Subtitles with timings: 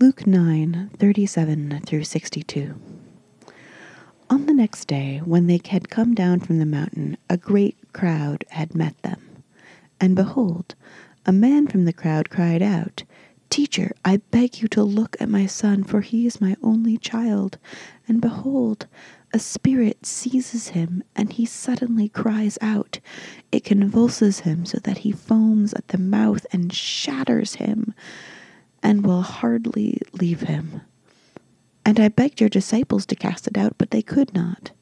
[0.00, 2.76] Luke 9:37 through 62.
[4.30, 8.44] On the next day, when they had come down from the mountain, a great crowd
[8.50, 9.20] had met them.
[10.00, 10.76] And behold,
[11.26, 13.02] a man from the crowd cried out,
[13.50, 17.58] Teacher, I beg you to look at my son, for he is my only child.
[18.06, 18.86] And behold,
[19.32, 23.00] a spirit seizes him, and he suddenly cries out.
[23.50, 27.94] It convulses him so that he foams at the mouth and shatters him,
[28.82, 30.82] and will hardly leave him.
[31.84, 34.72] And I begged your disciples to cast it out, but they could not.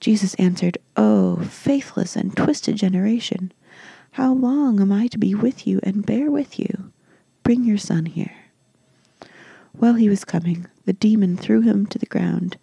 [0.00, 3.52] Jesus answered, O faithless and twisted generation,
[4.12, 6.92] how long am I to be with you and bear with you?
[7.42, 8.34] Bring your son here.
[9.72, 12.56] While he was coming, the demon threw him to the ground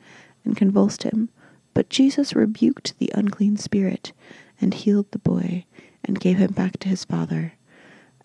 [0.43, 1.29] and convulsed him.
[1.73, 4.13] But Jesus rebuked the unclean spirit
[4.59, 5.65] and healed the boy
[6.03, 7.53] and gave him back to his father.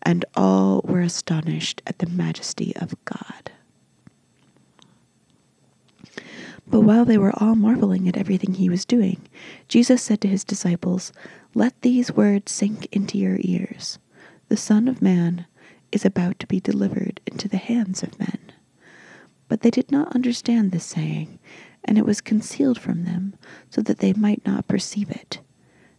[0.08, 3.50] And all were astonished at the majesty of God.
[6.66, 9.20] But while they were all marveling at everything he was doing,
[9.68, 11.12] Jesus said to his disciples,
[11.54, 13.98] Let these words sink into your ears.
[14.48, 15.44] The Son of Man
[15.92, 18.38] is about to be delivered into the hands of men.
[19.46, 21.38] But they did not understand this saying,
[21.84, 23.34] and it was concealed from them,
[23.68, 25.40] so that they might not perceive it.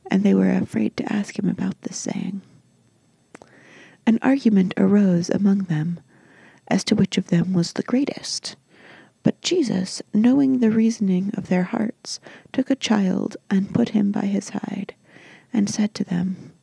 [0.10, 2.42] And they were afraid to ask him about this saying.
[4.10, 6.00] An argument arose among them
[6.68, 8.56] as to which of them was the greatest.
[9.22, 12.20] But Jesus, knowing the reasoning of their hearts,
[12.52, 14.96] took a child and put him by his side,
[15.54, 16.54] and said to them,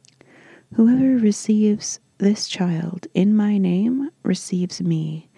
[0.75, 5.29] Whoever receives this child in my name receives me,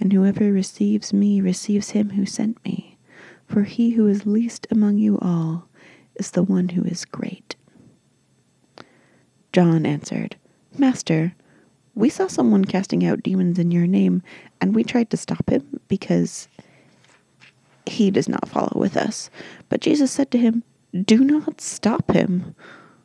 [0.00, 2.98] and whoever receives me receives him who sent me.
[3.46, 5.68] For he who is least among you all
[6.16, 7.54] is the one who is great.
[9.52, 10.34] John answered,
[10.76, 11.36] Master,
[11.94, 14.22] we saw someone casting out demons in your name,
[14.60, 16.48] and we tried to stop him because
[17.86, 19.30] he does not follow with us.
[19.68, 20.64] But Jesus said to him,
[21.04, 22.54] Do not stop him,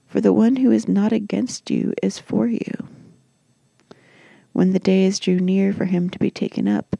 [0.05, 2.87] for the one who is not against you is for you.
[4.53, 6.95] When the days drew near for him to be taken up,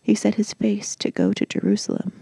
[0.00, 2.12] he set his face to go to Jerusalem.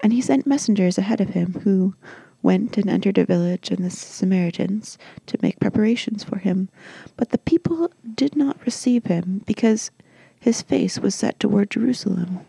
[0.00, 1.94] And he sent messengers ahead of him, who
[2.42, 6.68] went and entered a village in the Samaritans to make preparations for him.
[7.16, 9.90] But the people did not receive him, because
[10.38, 12.40] his face was set toward Jerusalem.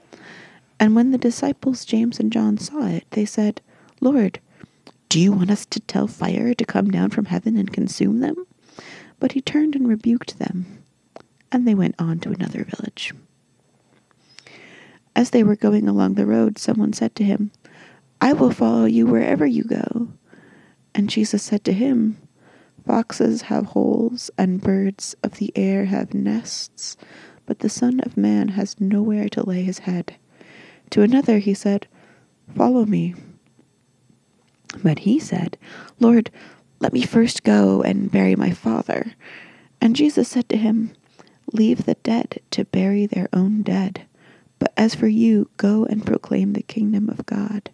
[0.79, 3.61] And when the disciples James and John saw it, they said,
[3.99, 4.39] Lord,
[5.09, 8.47] do you want us to tell fire to come down from heaven and consume them?
[9.19, 10.81] But he turned and rebuked them
[11.51, 13.13] and they went on to another village.
[15.15, 17.51] As they were going along the road, someone said to him,
[18.21, 20.09] I will follow you wherever you go.
[20.93, 22.17] And Jesus said to him,
[22.85, 26.97] Foxes have holes, and birds of the air have nests,
[27.47, 30.17] but the Son of Man has nowhere to lay his head.
[30.91, 31.87] To another he said,
[32.55, 33.15] Follow me.
[34.83, 35.57] But he said,
[35.99, 36.29] Lord,
[36.79, 39.13] let me first go and bury my father.
[39.79, 40.93] And Jesus said to him,
[41.53, 44.05] Leave the dead to bury their own dead.
[44.59, 47.71] But as for you, go and proclaim the kingdom of God.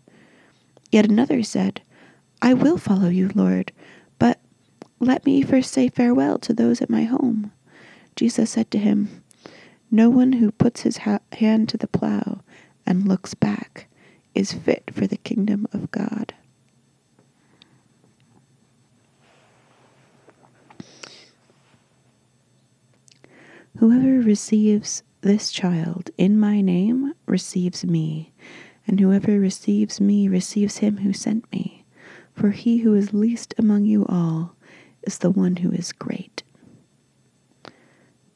[0.91, 1.81] Yet another said,
[2.41, 3.71] I will follow you, Lord,
[4.19, 4.39] but
[4.99, 7.51] let me first say farewell to those at my home.
[8.15, 9.23] Jesus said to him,
[9.91, 12.41] No one who puts his ha- hand to the plow
[12.85, 13.87] and looks back
[14.33, 16.33] is fit for the kingdom of God.
[23.77, 28.33] Whoever receives this child in my name receives me,
[28.87, 31.83] and whoever receives me receives him who sent me.
[32.33, 34.55] For he who is least among you all
[35.03, 36.43] is the one who is great.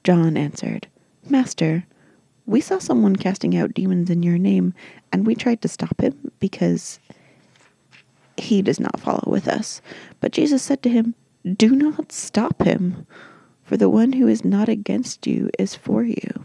[0.03, 0.87] John answered,
[1.29, 1.85] Master,
[2.45, 4.73] we saw someone casting out demons in your name,
[5.11, 6.99] and we tried to stop him because
[8.37, 9.81] he does not follow with us.
[10.19, 11.15] But Jesus said to him,
[11.55, 13.05] Do not stop him
[13.71, 16.43] for the one who is not against you is for you.